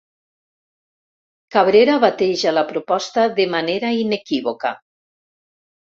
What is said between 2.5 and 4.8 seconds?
la proposta de manera inequívoca.